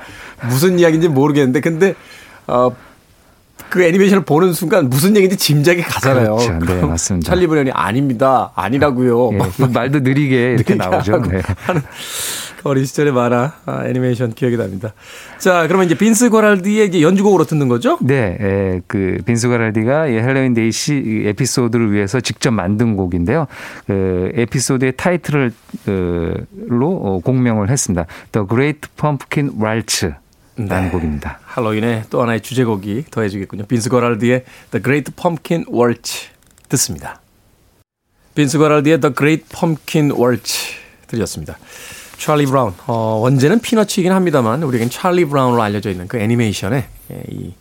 [0.47, 1.93] 무슨 이야기인지 모르겠는데 근데
[2.47, 2.71] 어.
[3.69, 6.35] 그 애니메이션을 보는 순간 무슨 얘기인지 짐작이 가잖아요.
[6.35, 6.59] 그렇죠.
[6.65, 7.29] 네, 맞습니다.
[7.29, 8.51] 찰리 브라운이 아닙니다.
[8.55, 9.29] 아니라고요.
[9.29, 11.21] 그 말도 느리게 이렇게 나오죠.
[11.21, 11.41] 네.
[11.61, 11.81] 하는
[12.63, 14.93] 어린 시절의 만화 아, 애니메이션 기억이 납니다.
[15.37, 17.97] 자, 그러면 이제 빈스 과랄디의 이제 연주곡으로 듣는 거죠?
[18.01, 23.47] 네, 예, 그 빈스 과랄디가 이 헬로윈 데이 시이 에피소드를 위해서 직접 만든 곡인데요.
[23.87, 25.53] 그 에피소드의 타이틀을
[25.85, 28.05] 그로 어, 곡명을 했습니다.
[28.31, 30.11] The Great Pumpkin Waltz.
[30.67, 30.91] 라는 네.
[30.91, 31.39] 곡입니다.
[31.45, 33.65] 할로윈의 또 하나의 주제곡이 더해지겠군요.
[33.65, 36.27] 빈스 과랄디의 The Great Pumpkin Waltz
[36.67, 37.21] 듣습니다.
[38.35, 40.75] 빈스 과랄디의 The Great Pumpkin Waltz
[41.07, 41.57] 들으셨습니다.
[42.17, 42.73] 찰리 브라운.
[42.87, 47.53] 어, 원제는 Peanuts이긴 합니다만 우리에겐 찰리 브라운으로 알려져 있는 그 애니메이션의 예, 이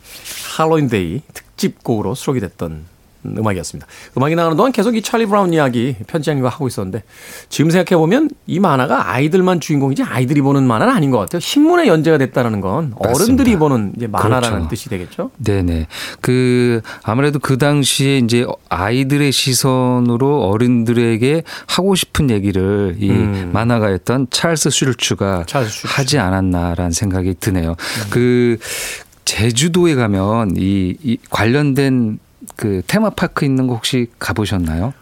[0.57, 2.85] 할로윈 데이 특집곡으로 수록이 됐던
[3.26, 3.87] 음악이었습니다.
[4.16, 7.02] 음악이 나가는 동안 계속 이 찰리 브라운 이야기 편집장님과 하고 있었는데
[7.48, 11.40] 지금 생각해 보면 이 만화가 아이들만 주인공이지 아이들이 보는 만화는 아닌 것 같아요.
[11.40, 14.68] 신문에 연재가 됐다는 건 어른들이 보는 이제 만화라는 그렇죠.
[14.68, 15.31] 뜻이 되겠죠?
[15.38, 15.87] 네네.
[16.20, 23.50] 그 아무래도 그 당시에 이제 아이들의 시선으로 어른들에게 하고 싶은 얘기를 이 음.
[23.52, 25.87] 만화가였던 찰스 슐츠가 찰스.
[25.88, 27.74] 하지 않았나라는 생각이 드네요.
[28.11, 28.59] 그
[29.24, 32.18] 제주도에 가면 이, 이 관련된
[32.57, 34.94] 그 테마파크 있는 거 혹시 가보셨나요?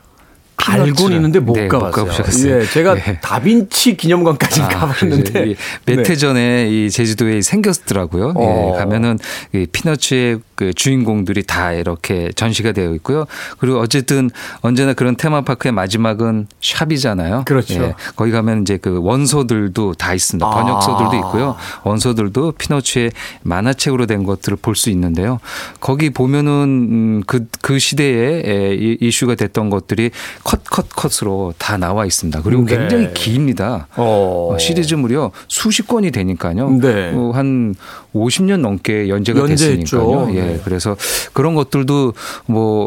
[0.58, 1.68] 알고는 피너츠를- 있는데 못 네.
[1.68, 2.60] 가보셨어요.
[2.60, 3.18] 예, 제가 예.
[3.20, 5.54] 다빈치 기념관까지 아, 가봤는데
[5.86, 6.16] 몇해 네.
[6.16, 8.32] 전에 이 제주도에 생겼더라고요.
[8.36, 8.72] 어.
[8.74, 9.18] 예, 가면은
[9.54, 13.26] 이 피너츠의 그 주인공들이 다 이렇게 전시가 되어 있고요.
[13.58, 14.30] 그리고 어쨌든
[14.62, 17.42] 언제나 그런 테마파크의 마지막은 샵이잖아요.
[17.46, 17.74] 그렇죠.
[17.74, 20.46] 예, 거기 가면 이제 그 원소들도 다 있습니다.
[20.46, 20.50] 아.
[20.50, 21.56] 번역서들도 있고요.
[21.84, 25.38] 원소들도 피너츠의 만화책으로 된 것들을 볼 수 있는데요.
[25.80, 30.10] 거기 보면은 음, 그, 그 시대에 에, 이- 이슈가 됐던 것들이
[30.46, 32.40] 컷, 컷, 컷으로 다 나와 있습니다.
[32.42, 32.76] 그리고 네.
[32.78, 33.88] 굉장히 깁니다.
[33.96, 34.50] 어.
[34.52, 36.70] 어, 시리즈 무려 수십 건이 되니까요.
[36.70, 37.10] 네.
[37.12, 37.74] 어, 한
[38.14, 39.96] 50년 넘게 연재가 연재했죠.
[39.98, 40.36] 됐으니까요.
[40.36, 40.40] 예.
[40.52, 40.60] 네.
[40.64, 40.96] 그래서
[41.32, 42.12] 그런 것들도
[42.46, 42.84] 뭐,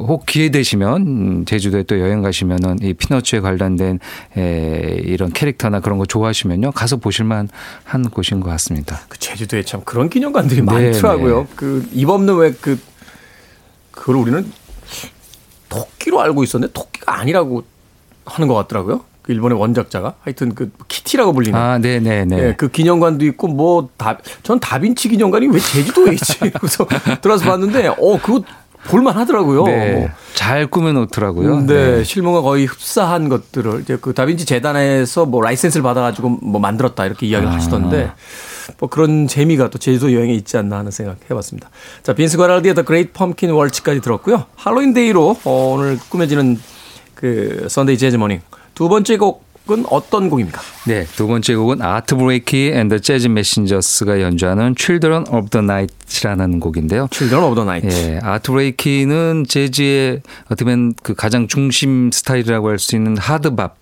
[0.00, 3.98] 어, 혹 기회 되시면 음, 제주도에 또 여행 가시면은 이 피너츠에 관련된
[4.38, 6.72] 에, 이런 캐릭터나 그런 거 좋아하시면요.
[6.72, 7.50] 가서 보실만
[7.84, 9.02] 한 곳인 것 같습니다.
[9.08, 11.40] 그 제주도에 참 그런 기념관들이 네, 많더라고요.
[11.40, 11.46] 네.
[11.54, 12.78] 그입 없는 왜 그
[13.90, 14.50] 그걸 우리는
[15.74, 17.64] 토끼로 알고 있었는데 토끼가 아니라고
[18.26, 19.00] 하는 것 같더라고요.
[19.22, 22.38] 그 일본의 원작자가 하여튼 그 키티라고 불리는 아, 네 네 네.
[22.38, 26.38] 예, 그 기념관도 있고 뭐다전 다빈치 기념관이 왜 제주도에 있지?
[26.60, 26.86] 그래서
[27.22, 28.42] 들어서 봤는데 어 그거
[28.86, 29.64] 볼만 하더라고요.
[29.64, 30.10] 네.
[30.34, 31.60] 잘 꾸며 놓더라고요.
[31.62, 37.26] 네, 실물과 거의 흡사한 것들을 이제 그 다빈치 재단에서 뭐 라이센스를 받아가지고 뭐 만들었다 이렇게
[37.26, 37.56] 이야기를 아.
[37.56, 38.12] 하시던데
[38.78, 41.70] 뭐 그런 재미가 또 제주도 여행에 있지 않나 하는 생각 해봤습니다.
[42.02, 44.46] 자, 빈스 과랄디의 The Great Pumpkin Waltz까지 들었고요.
[44.56, 46.58] 할로윈 데이로 어, 오늘 꾸며지는
[47.14, 48.40] 그 Sunday 재즈 Morning
[48.74, 50.60] 두 번째 곡 은 어떤 곡입니까?
[50.86, 56.60] 네, 두 번째 곡은 아트 블레이키 and the Jazz Messengers가 연주하는 Children of the Night이라는
[56.60, 57.08] 곡인데요.
[57.10, 57.88] Children of the Night.
[57.88, 63.78] 예, 아트 블레이키는 재즈의 어떻게 보면 그 가장 중심 스타일이라고 할 수 있는 hard bop,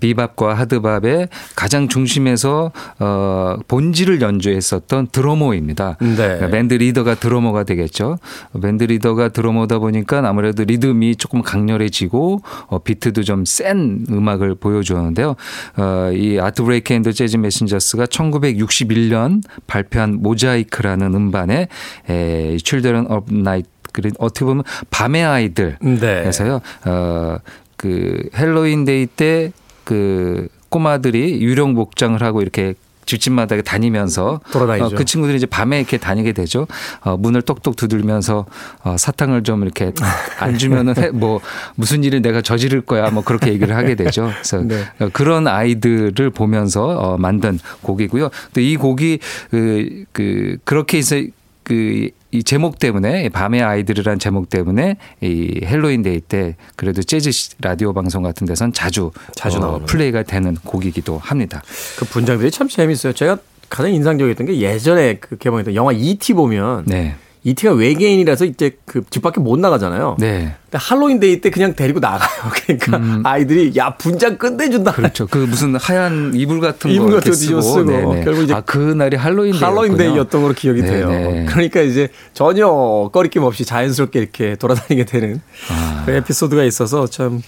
[0.00, 5.98] 비밥과 hard bop의 가장 중심에서 어 본질을 연주했었던 드러머입니다.
[6.00, 6.16] 네.
[6.16, 8.16] 그러니까 밴드 리더가 드러머가 되겠죠.
[8.62, 15.36] 밴드 리더가 드러머다 보니까 아무래도 리듬이 조금 강렬해지고 어 비트도 좀 센 음악을 보여주 었는데요.
[15.76, 21.68] 어, 이 아트 블레이키 and Jazz Messengers가 1961년 발표한 모자이크라는 음반에
[22.08, 26.24] 에, Children of Night 그래 어떻게 보면 밤의 아이들 네.
[26.24, 26.60] 해서요.
[26.86, 27.38] 어,
[27.76, 32.74] 그 헬로윈 데이 때그 꼬마들이 유령 복장을 하고 이렇게
[33.08, 34.86] 집집마다 다니면서 돌아다니죠.
[34.86, 36.66] 어, 그 친구들이 이제 밤에 이렇게 다니게 되죠.
[37.00, 38.44] 어, 문을 똑똑 두들면서
[38.84, 39.92] 어, 사탕을 좀 이렇게
[40.38, 41.40] 안 주면은 해- 뭐
[41.74, 44.30] 무슨 일을 내가 저지를 거야 뭐 그렇게 얘기를 하게 되죠.
[44.34, 44.84] 그래서 네.
[45.00, 48.28] 어, 그런 아이들을 보면서 어, 만든 곡이고요.
[48.52, 49.18] 또 이 곡이
[49.50, 51.16] 그, 그 그렇게 해서
[51.62, 57.92] 그 이 제목 때문에 밤의 아이들이란 제목 때문에 이 헬로윈 데이 때 그래도 재즈 라디오
[57.94, 61.62] 방송 같은 데선 자주 자주 어, 플레이가 되는 곡이기도 합니다.
[61.98, 63.12] 그 분장들이 참 재밌어요.
[63.14, 63.38] 제가
[63.68, 66.34] 가장 인상적이었던 게 예전에 그 개봉했던 영화 E.T.
[66.34, 67.16] 보면 네.
[67.44, 70.16] E.T.가 외계인이라서 이제 그 집 밖에 못 나가잖아요.
[70.20, 70.54] 네.
[70.70, 72.28] 근데 할로윈 데이 때 그냥 데리고 나가요.
[72.66, 74.92] 그러니까 아이들이 야 분장 끝내준다.
[74.92, 74.94] 음.
[74.94, 75.26] 그렇죠.
[75.26, 79.16] 그 무슨 하얀 이불 같은 이불 거 같은 거 쓰고, 쓰고 결국 이제 아 그날이
[79.16, 79.54] 할로윈.
[79.54, 81.08] 할로윈 데이였던 걸로 기억이 네, 돼요.
[81.08, 81.46] 네.
[81.48, 82.68] 그러니까 이제 전혀
[83.12, 86.02] 꺼리낌 없이 자연스럽게 이렇게 돌아다니게 되는 아.
[86.06, 87.42] 그 에피소드가 있어서 참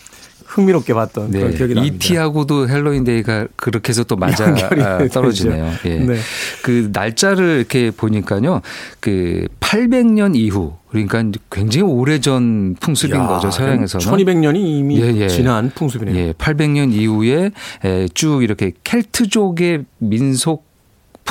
[0.50, 1.56] 흥미롭게 봤던 그런 네.
[1.56, 1.94] 기억이 납니다.
[1.94, 5.06] E.T.하고도 헬로윈 데이가 그렇게 해서 또 맞아 아.
[5.06, 5.72] 떨어지네요.
[5.84, 5.98] 예.
[6.00, 6.16] 네.
[6.62, 8.60] 그 날짜를 이렇게 보니까요.
[8.98, 13.50] 그 800년 이후 그러니까 굉장히 오래전 풍습인 야, 거죠.
[13.50, 14.04] 서양에서는.
[14.04, 15.28] 1200년이 이미 예, 예.
[15.28, 16.16] 지난 풍습이네요.
[16.16, 17.52] 예, 800년 이후에
[17.84, 20.69] 에, 쭉 이렇게 켈트족의 민속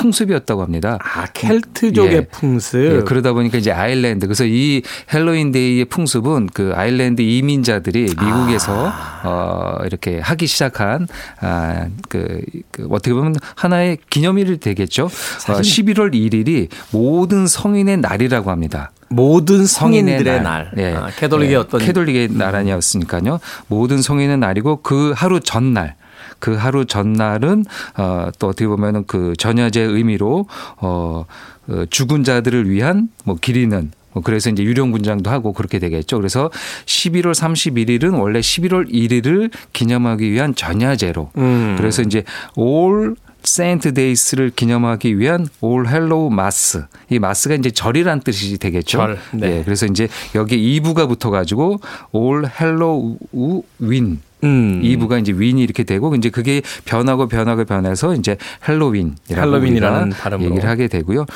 [0.00, 0.98] 풍습이었다고 합니다.
[1.02, 2.20] 아, 켈트족의 예.
[2.26, 2.80] 풍습.
[2.80, 4.82] 예, 그러다 보니까 이제 아일랜드 그래서 이
[5.12, 9.20] 헬로윈 데이의 풍습은 그 아일랜드 이민자들이 미국에서 아.
[9.24, 11.06] 어 이렇게 하기 시작한
[11.40, 12.40] 아 그
[12.72, 15.04] 그 어떻게 보면 하나의 기념일이 되겠죠.
[15.04, 18.90] 어, 11월 1일이 모든 성인의 날이라고 합니다.
[19.08, 20.70] 모든 성인의 성인들의 날.
[20.78, 20.94] 예.
[20.94, 23.40] 아, 캐톨릭의 예, 어떤 캐톨릭의 날 아니었으니까요.
[23.68, 25.94] 모든 성인의 날이고 그 하루 전날
[26.40, 30.46] 그 하루 전날은 어또 어떻게 보면은 그 전야제 의미로
[30.78, 31.24] 어
[31.68, 36.16] 어, 죽은 자들을 위한 뭐 기리는 뭐 그래서 이제 유령 분장도 하고 그렇게 되겠죠.
[36.18, 36.50] 그래서
[36.86, 41.76] 11월 31일은 원래 11월 1일을 기념하기 위한 전야제로 음.
[41.78, 42.24] 그래서 이제
[42.56, 46.84] All Saints Days를 기념하기 위한 All Hallow Mas.
[47.08, 48.98] 이 mas가 이제 절이란 뜻이 되겠죠.
[48.98, 49.58] 절, 네.
[49.58, 51.80] 예, 그래서 이제 여기 이브가 붙어 가지고
[52.12, 54.80] All Hallow een 음.
[54.82, 58.36] 이브가 이제 een이 이렇게 되고 이제 그게 변하고 변하고 변해서 이제
[58.68, 60.50] 헬로윈이라고 헬로윈이라는 우리가 발음으로.
[60.50, 61.26] 얘기를 하게 되고요.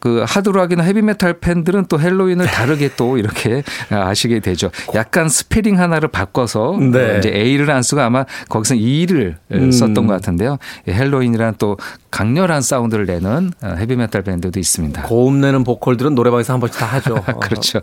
[0.00, 4.70] 그 하드락이나 헤비메탈 팬들은 또 헬로윈을 다르게 또 이렇게 아시게 되죠.
[4.94, 7.18] 약간 스펠링 하나를 바꿔서 네.
[7.18, 9.70] 이제 A를 안 쓰고 아마 거기서 E를 음.
[9.70, 10.58] 썼던 것 같은데요.
[10.86, 11.76] 이 헬로윈이란 또
[12.10, 15.02] 강렬한 사운드를 내는 헤비메탈 밴드도 있습니다.
[15.02, 17.22] 고음 내는 보컬들은 노래방에서 한 번씩 다 하죠.
[17.40, 17.80] 그렇죠.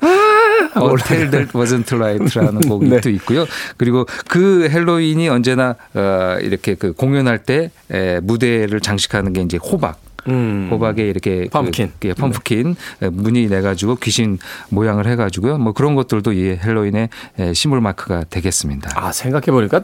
[0.81, 3.01] 어, Tale That Wasn't Right라는 곡이 네.
[3.01, 3.45] 또 있고요.
[3.77, 9.99] 그리고 그 헬로윈이 언제나 어, 이렇게 그 공연할 때 에, 무대를 장식하는 게 이제 호박.
[10.27, 10.69] 음.
[10.71, 11.91] 호박에 이렇게 pumpkin.
[11.99, 15.59] 그, 예, pumpkin 에, 무늬 내 가지고 귀신 모양을 해 가지고요.
[15.59, 17.09] 뭐 그런 것들도 이 헬로윈의
[17.39, 18.89] 에, 심벌 마크가 되겠습니다.
[18.95, 19.83] 아, 생각해 보니까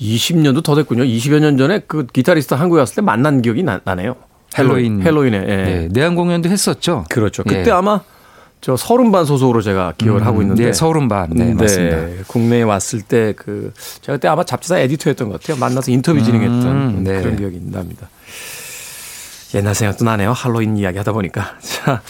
[0.00, 1.02] 20년도 더 됐군요.
[1.04, 4.16] 20여 년 전에 그 기타리스트 한국에 왔을 때 만난 기억이 나, 나네요.
[4.56, 5.02] 헬로윈.
[5.02, 5.44] 헬로윈에.
[5.46, 5.50] 예.
[5.50, 7.04] 예, 내한 공연도 했었죠.
[7.08, 7.42] 그렇죠.
[7.50, 7.56] 예.
[7.56, 8.00] 그때 아마
[8.60, 10.64] 저 서울음반 소속으로 제가 기억을 음, 하고 있는데.
[10.66, 11.30] 네, 서울음반.
[11.30, 12.24] 네, 맞습니다.
[12.26, 15.56] 국내에 왔을 때 그 제가 그때 아마 잡지사 에디터였던 것 같아요.
[15.58, 17.20] 만나서 인터뷰 진행했던 음, 네.
[17.22, 18.08] 그런 기억이 납니다.
[19.54, 20.32] 옛날 생각도 나네요.
[20.32, 21.56] 할로윈 이야기 하다 보니까.
[21.62, 22.02] 자,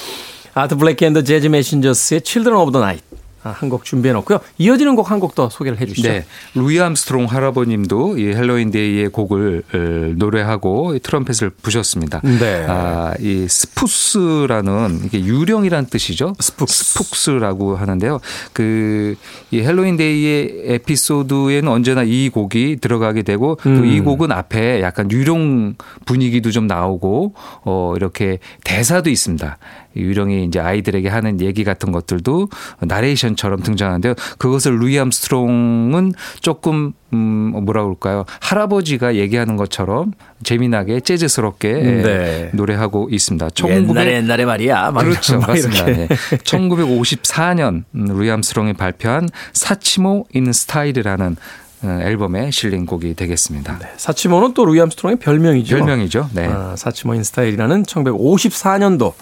[0.54, 3.17] 아트 블레이키 앤 더 재즈 메신저스의 Children of the Night 아,
[3.52, 4.40] 한 곡 준비해 놓고요.
[4.58, 6.08] 이어지는 곡 한 곡 더 소개를 해 주시죠.
[6.08, 6.24] 네.
[6.54, 9.78] 루이 암스트롱 할아버님도 이 헬로윈 데이의 곡을 어,
[10.16, 12.20] 노래하고 이 트럼펫을 부셨습니다.
[12.24, 12.64] 네.
[12.68, 16.34] 아, 이 Spooks라는 이게 유령이란 뜻이죠.
[16.40, 16.85] Spooks.
[16.85, 18.20] Spooks라고 하는데요.
[18.52, 19.16] 그
[19.50, 24.04] 이 헬로윈 데이의 에피소드에는 언제나 이 곡이 들어가게 되고 또이 음.
[24.04, 27.34] 곡은 앞에 약간 유령 분위기도 좀 나오고
[27.64, 29.58] 어 이렇게 대사도 있습니다.
[29.98, 32.48] 유령이 이제 아이들에게 하는 얘기 같은 것들도
[32.80, 34.14] 나레이션처럼 등장하는데요.
[34.38, 37.18] 그것을 루이 암스트롱은 조금 음
[37.64, 38.24] 뭐라 그럴까요?
[38.40, 42.50] 할아버지가 얘기하는 것처럼 재미나게 재즈스럽게 예, 네.
[42.52, 43.50] 노래하고 있습니다.
[43.50, 44.90] 1900 옛날에 옛날에 말이야.
[44.90, 45.38] 막 그렇죠.
[45.38, 45.84] 막 맞습니다.
[45.87, 46.08] 네.
[46.08, 53.78] 1954년 루이 암스트롱이 발표한 Satchmo in Style이라는 어, 앨범에 실린 곡이 되겠습니다.
[53.96, 55.76] 사치모는 또 루이 암스트롱의 별명이죠.
[55.76, 56.30] 별명이죠.
[56.32, 56.46] 네.
[56.46, 59.12] 아, Satchmo in Style이라는 1954년도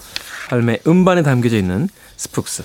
[0.48, 2.64] 발매 음반에 담겨져 있는 Spooks.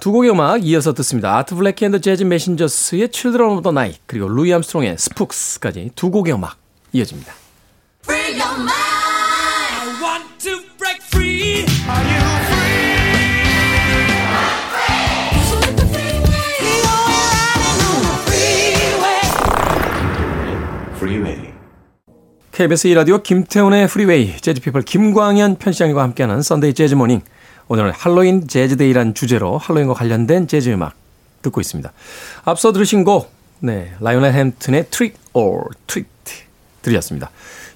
[0.00, 1.36] 두 곡의 음악 이어서 듣습니다.
[1.36, 6.10] 아트 블레이키 앤 더 재즈 메신저스의 Children of the Night 그리고 루이 암스트롱의 Spooks까지 두
[6.10, 6.56] 곡의 음악
[6.92, 7.32] 이어집니다.
[8.08, 8.16] I
[10.02, 11.59] want to break free.
[22.60, 27.22] KBS 2라디오 김태훈의 프리웨이 재즈피플 김광현 편집장님과 함께하는 Sunday Jazz Morning
[27.68, 30.94] 오늘은 할로윈 재즈데이란 주제로 할로윈과 관련된 재즈 음악
[31.40, 31.90] 듣고 있습니다.
[32.44, 36.10] 앞서 들으신 곡 네, 라이오넬 햄튼의 Trick or Treat
[36.82, 37.30] 들으셨습니다.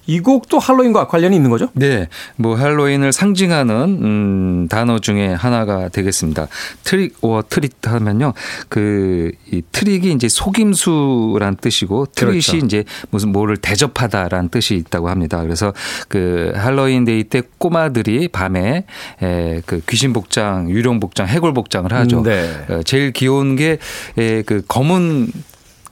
[0.07, 1.69] 이 곡도 할로윈과 관련이 있는 거죠?
[1.73, 6.47] 네, 뭐 할로윈을 상징하는 음, 단어 중에 하나가 되겠습니다.
[6.83, 8.33] Trick or Treat 하면요,
[8.69, 12.65] 그 이 트릭이 이제 속임수란 뜻이고 treat이 그렇죠.
[12.65, 15.41] 이제 무슨 뭐를 대접하다라는 뜻이 있다고 합니다.
[15.41, 15.73] 그래서
[16.07, 18.85] 그 할로윈 데이 때 꼬마들이 밤에
[19.21, 22.23] 에, 그 귀신 복장, 유령 복장, 해골 복장을 하죠.
[22.23, 22.49] 네.
[22.69, 23.77] 어, 제일 귀여운 게
[24.45, 25.31] 그 검은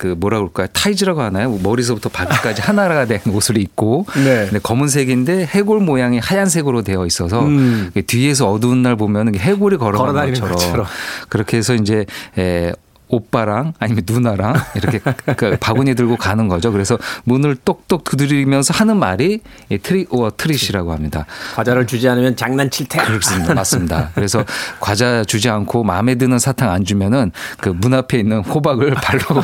[0.04, 0.68] 그 뭐라 그럴까요?
[0.74, 1.58] 타이즈라고 하나요?
[1.63, 4.48] 머리서부터 발끝까지 하나가 된 옷을 입고 네.
[4.48, 7.89] 근데 검은색인데 해골 모양이 하얀색으로 되어 있어서 음.
[8.06, 10.86] 뒤에서 어두운 날 보면 해골이 걸어가는 것처럼, 것처럼.
[11.30, 12.06] 그렇게 해서 이제
[12.38, 12.74] 에,
[13.13, 14.99] 오빠랑 아니면 누나랑 이렇게
[15.38, 16.71] 그 바구니 들고 가는 거죠.
[16.71, 21.26] 그래서 문을 똑똑 두드리면서 하는 말이 이 trick or treat이라고 합니다.
[21.56, 23.06] 과자를 주지 않으면 장난칠 테야.
[23.06, 23.54] 그렇습니다.
[23.56, 24.10] 맞습니다.
[24.15, 24.43] 그래서
[24.80, 29.41] 과자 주지 않고 마음에 드는 사탕 안 주면은 그 문 앞에 있는 호박을 발로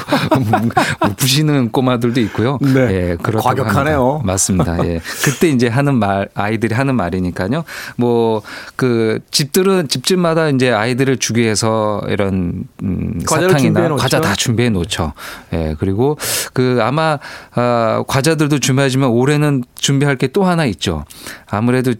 [1.17, 2.57] 부시는 꼬마들도 있고요.
[2.61, 2.79] 네.
[3.11, 4.09] 예, 그렇다고 과격하네요.
[4.11, 4.23] 합니다.
[4.25, 4.85] 맞습니다.
[4.87, 5.01] 예.
[5.25, 7.63] 그때 이제 하는 말 아이들이 하는 말이니까요.
[7.97, 8.41] 뭐
[8.75, 13.95] 그 집들은 집집마다 이제 아이들을 주기 위해서 이런 음, 과자를 놓죠.
[13.97, 15.13] 과자 다 준비해 놓죠.
[15.53, 15.75] 예.
[15.79, 16.17] 그리고
[16.53, 17.19] 그 아마
[17.55, 21.05] 아, 과자들도 준비하지만 올해는 준비할 게 또 하나 있죠.
[21.49, 21.93] 아무래도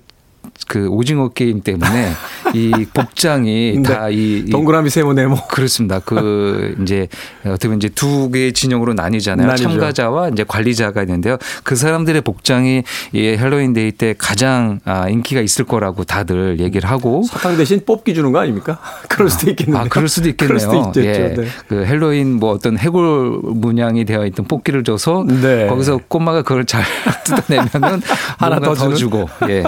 [0.68, 2.12] 그 오징어 게임 때문에
[2.54, 3.84] 이 복장이 네.
[3.84, 5.48] 다이 동그라미 세모 네모.
[5.48, 6.00] 그렇습니다.
[6.00, 7.08] 그 이제
[7.46, 9.48] 어떻게 보면 이제 두 개의 진영으로 나뉘잖아요.
[9.48, 9.70] 나뉘죠.
[9.70, 11.38] 참가자와 이제 관리자가 있는데요.
[11.64, 17.24] 그 사람들의 복장이 이 헬로윈 데이 때 가장 아, 인기가 있을 거라고 다들 얘기를 하고
[17.24, 18.80] 사탕 대신 뽑기 주는 거 아닙니까?
[19.10, 19.82] 그럴 수도 있겠네요.
[19.82, 20.48] 아, 그럴 수도 있겠네요.
[20.48, 21.22] 그럴 수도 있겠죠.
[21.22, 21.34] 예.
[21.36, 21.48] 네.
[21.68, 25.68] 그 헬로윈 뭐 어떤 해골 문양이 되어 있던 뽑기를 줘서 네.
[25.68, 26.84] 거기서 꼬마가 그걸 잘
[27.24, 28.02] 뜯어내면은
[28.38, 28.96] 하나 더 주는?
[28.96, 29.30] 주고.
[29.50, 29.64] 예.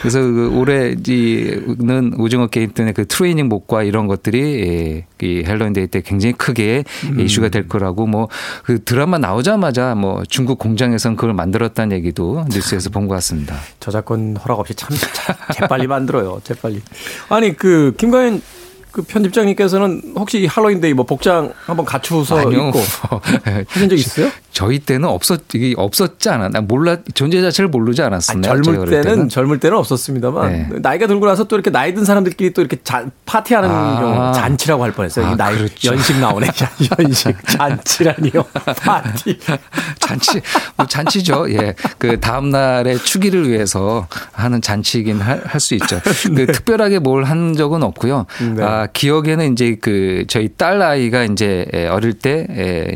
[0.00, 5.72] 그래서 그 올해 이는 오징어 게임 때문에 그 트레이닝 복과 이런 것들이 예, 이 헬로윈
[5.72, 7.20] 데이 때 굉장히 크게 음.
[7.20, 8.28] 이슈가 될 거라고 뭐
[8.64, 13.54] 그 드라마 나오자마자 뭐 중국 공장에선 그걸 만들었다는 얘기도 뉴스에서 본 것 같습니다.
[13.78, 14.90] 저작권 허락 없이 참
[15.54, 16.40] 재빨리 만들어요.
[16.42, 16.82] 재빨리.
[17.28, 18.42] 아니 그 김광현
[18.96, 22.68] 그 편집장님께서는 혹시 이 할로윈데이 뭐 복장 한번 갖추어서 아니요.
[22.68, 22.80] 입고
[23.68, 24.30] 하신 적 있어요?
[24.52, 26.48] 저희 때는 없었 이게 없었지 않아.
[26.48, 28.48] 나 몰라 존재 자체를 모르지 않았습니다.
[28.48, 30.68] 젊을 어릴 때는, 젊을 때는 없었습니다만 네.
[30.80, 34.00] 나이가 들고 나서 또 이렇게 나이 든 사람들끼리 또 이렇게 잔, 파티하는 아.
[34.00, 35.26] 경우 잔치라고 할 뻔했어요.
[35.26, 35.92] 아, 이 나이 그렇죠.
[35.92, 36.46] 연식 나오네.
[36.98, 38.44] 연식 잔치라니요.
[38.80, 39.38] 파티.
[39.98, 40.40] 잔치
[40.76, 41.50] 뭐 잔치죠.
[41.52, 41.74] 예.
[41.98, 46.00] 그 다음 날의 추기를 위해서 하는 잔치이긴 할 수 있죠.
[46.34, 48.24] 그 특별하게 뭘 한 적은 없고요.
[48.54, 48.62] 네.
[48.62, 52.46] 아, 제가 기억에는 이제 그 저희 딸 아이가 이제 어릴 때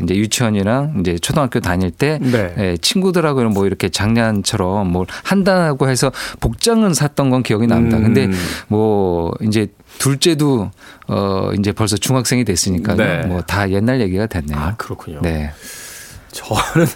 [0.03, 2.77] 이제 유치원이랑 이제 초등학교 다닐 때 네.
[2.81, 7.97] 친구들하고 뭐 이렇게 장난처럼 뭘 한다고 해서 복장은 샀던 건 기억이 납니다.
[7.97, 8.03] 음.
[8.03, 8.29] 근데
[8.67, 9.67] 뭐 이제
[9.99, 10.71] 둘째도
[11.07, 13.25] 어 이제 벌써 중학생이 됐으니까 네.
[13.25, 14.57] 뭐다 옛날 얘기가 됐네요.
[14.57, 15.19] 아, 그렇군요.
[15.21, 15.51] 네.
[16.31, 16.87] 저는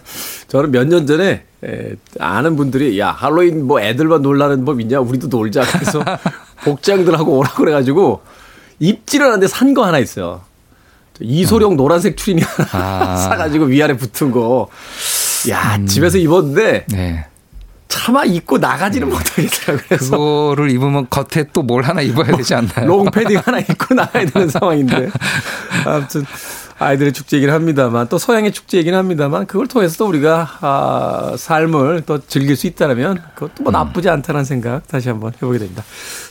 [0.47, 5.27] 저는 몇 년 전에 에, 아는 분들이 야 할로윈 뭐 애들만 놀라는 법 있냐 우리도
[5.27, 6.03] 놀자 그래서
[6.63, 8.21] 복장들하고 오라고 그래가지고
[8.79, 10.41] 입지를 않는데 산 거 하나 있어요.
[11.19, 13.15] 이소룡 노란색 추리닝 하나 아.
[13.29, 14.67] 사가지고 위아래 붙은 거.
[15.49, 17.25] 야 집에서 입었는데 네.
[17.87, 19.85] 차마 입고 나가지는 못하겠더라고요.
[19.87, 22.85] 그래서 그거를 입으면 겉에 또 뭘 하나 입어야 되지 않나요?
[22.87, 25.09] 롱 패딩 하나 입고 나가야 되는 상황인데.
[25.85, 26.25] 아무튼
[26.77, 32.55] 아이들의 축제이긴 합니다만 또 서양의 축제이긴 합니다만 그걸 통해서 또 우리가 아, 삶을 또 즐길
[32.57, 35.83] 수 있다면 그것도 뭐 나쁘지 않다는 생각 다시 한번 해보게 됩니다.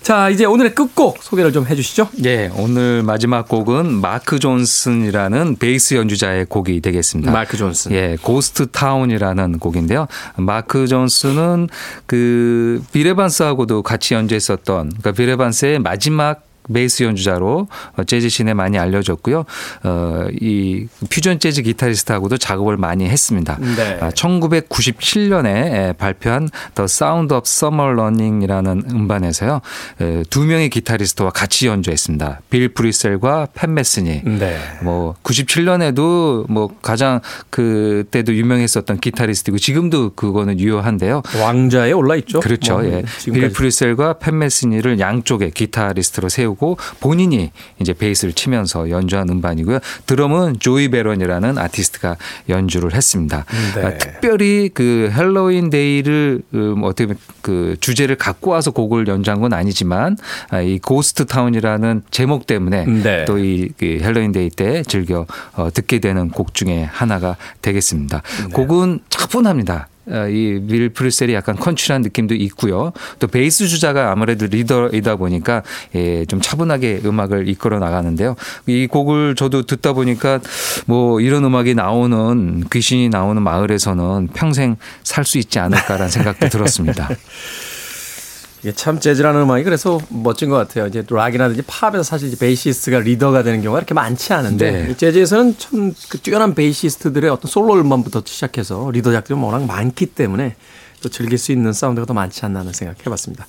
[0.02, 2.09] 자 이제 오늘의 끝곡 소개를 좀 해주시죠.
[2.24, 7.33] 예, 오늘 마지막 곡은 마크 존슨이라는 베이스 연주자의 곡이 되겠습니다.
[7.33, 7.92] 마크 존슨.
[7.92, 10.09] 예, Ghost Town이라는 곡인데요.
[10.37, 11.68] 마크 존슨은
[12.07, 17.68] 그 빌 에반스하고도 같이 연주했었던 그러니까 빌 에반스의 마지막 베이스 연주자로
[18.07, 19.44] 재즈 씬에 많이 알려졌고요.
[19.85, 23.59] 어, 이 퓨전 재즈 기타리스트하고도 작업을 많이 했습니다.
[23.77, 23.98] 네.
[24.00, 29.61] 아, 1997년에 발표한 The Sound of Summer Running이라는 음반에서요.
[30.00, 32.40] 에, 두 명의 기타리스트와 같이 연주했습니다.
[32.50, 34.22] 빌 프리셀과 팻 메스니.
[34.24, 34.59] 네.
[34.83, 41.22] 뭐 97년에도 뭐 가장 그때도 유명했었던 기타리스트이고 지금도 그거는 유효한데요.
[41.40, 42.40] 왕좌에 올라 있죠.
[42.40, 42.74] 그렇죠.
[42.74, 42.90] 뭐, 예.
[43.03, 43.53] 빌 지금까지.
[43.55, 46.53] 프리셀과 팻 메스니를 양쪽에 기타리스트로 세우고
[47.00, 49.78] 본인이 이제 베이스를 치면서 연주한 음반이고요.
[50.06, 52.16] 드럼은 조이 베런이라는 아티스트가
[52.48, 53.44] 연주를 했습니다.
[53.74, 53.84] 네.
[53.84, 59.52] 아, 특별히 그 헬로윈 데이를 음, 어떻게 보면 그 주제를 갖고 와서 곡을 연주한 건
[59.52, 60.16] 아니지만
[60.50, 63.24] 아, 이 Ghost Town이라는 제목 때문에 네.
[63.24, 68.22] 또 이 헬로윈 데이 때 즐겨 어, 듣게 되는 곡 중에 하나가 되겠습니다.
[68.48, 68.52] 네.
[68.52, 69.88] 곡은 차분합니다.
[70.06, 72.92] 어, 이 빌 프리셀이 약간 country한 느낌도 있고요.
[73.18, 75.62] 또 베이스 주자가 아무래도 리더이다 보니까
[75.94, 78.36] 예, 좀 차분하게 음악을 이끌어 나가는데요.
[78.66, 80.40] 이 곡을 저도 듣다 보니까
[80.86, 87.08] 뭐 이런 음악이 나오는 귀신이 나오는 마을에서는 평생 살 수 있지 않을까라는 생각도 들었습니다.
[88.64, 90.87] 이게 참 재즈라는 음악이 그래서 멋진 것 같아요.
[90.87, 94.90] 이제 락이라든지 팝에서 사실 이제 베이시스트가 리더가 되는 경우가 이렇게 많지 않은데 네.
[94.90, 100.57] 이 재즈에서는 참 그 뛰어난 베이시스트들의 어떤 솔로 음반부터 시작해서 리더작들이 워낙 많기 때문에
[101.03, 103.46] 또 즐길 수 있는 사운드가 더 많지 않나 하는 생각 해봤습니다.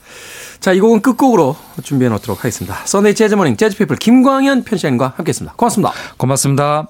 [0.59, 2.75] 자, 이 곡은 끝곡으로 준비해 놓도록 하겠습니다.
[2.85, 5.55] 썬데이 재즈모닝 재즈피플 김광현 편집장과 함께했습니다.
[5.55, 5.93] 고맙습니다.
[6.17, 6.87] 고맙습니다.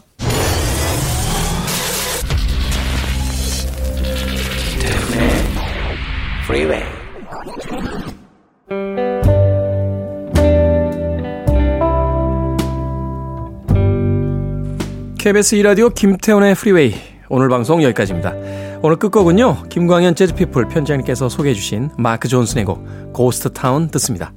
[15.26, 16.94] KBS 2라디오 김태훈의 프리웨이
[17.30, 18.36] 오늘 방송 여기까지입니다.
[18.84, 19.64] 오늘 끝곡은요.
[19.70, 24.34] 김광현 재즈피플 편지장님께서 소개해 주신 마크 존슨의 곡 고스트 타운 듣습니다.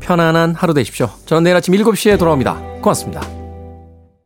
[0.00, 1.08] 편안한 하루 되십시오.
[1.26, 2.54] 저는 내일 아침 7시에 돌아옵니다.
[2.82, 3.41] 고맙습니다.